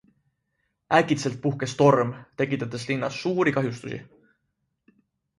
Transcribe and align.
Äkitselt 0.99 1.35
puhkes 1.43 1.75
torm, 1.81 2.13
tekitades 2.43 2.85
linnas 2.93 3.19
suuri 3.27 3.53
kahjustusi. 3.59 4.01